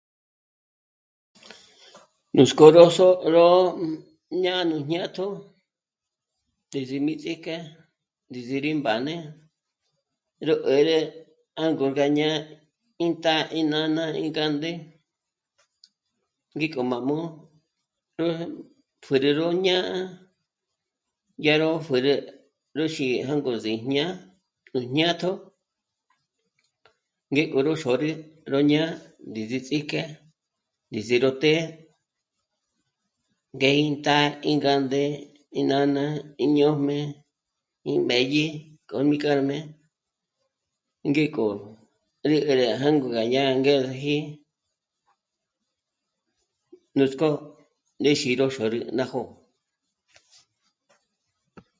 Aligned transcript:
Nuts'k'ó 2.35 2.65
ro 2.75 2.83
sò'... 2.97 3.11
ró... 3.33 3.47
jñá'a 4.35 4.61
nú 4.69 4.75
jñátjo 4.87 5.25
ndízi 6.67 6.97
mí 7.05 7.13
ts'ijk'e, 7.21 7.55
ndíziri 8.29 8.71
mbáne... 8.79 9.15
rú 10.47 10.55
'ä́rü 10.69 10.97
jângor 11.59 11.91
gá 11.97 12.05
ñá'a 12.17 12.37
íntá'a, 13.05 13.41
ínána, 13.61 14.03
íngánde 14.25 14.71
mí 16.57 16.65
kjo 16.71 16.81
má 16.91 16.97
jmù'u 17.03 17.25
ró... 18.19 18.27
pjúru 19.03 19.47
ñôna 19.65 19.97
dyá 21.41 21.53
ró 21.61 21.69
ñús'i 22.75 23.07
jângozi 23.27 23.73
jñá'a 23.87 24.11
k'u 24.69 24.79
jñátjo 24.91 25.31
ngék'o 27.31 27.57
ró 27.67 27.71
xôrü 27.83 28.09
ró 28.51 28.59
ñá'a 28.71 28.89
ndízi 29.29 29.59
ts'íjke 29.65 30.01
ndízi 30.89 31.15
ró 31.25 31.31
të́'ë 31.43 31.63
ngé 33.55 33.69
íntá'a, 33.87 34.25
íngánde, 34.51 35.01
ínána, 35.59 36.03
íñójme, 36.45 36.97
ímbédyi 37.93 38.45
k'o 38.87 38.97
mi 39.09 39.17
k'árme, 39.23 39.57
ngéko... 41.09 41.45
rí 42.29 42.37
'ä́rü 42.45 42.65
jângo 42.81 43.07
rá 43.17 43.23
yá 43.33 43.41
angezeji... 43.53 44.17
nuts'kó 46.95 47.29
ndéxi 47.99 48.29
ró 48.39 48.45
xôrü 48.55 48.79
ná 48.97 49.03
jó'o 49.11 49.27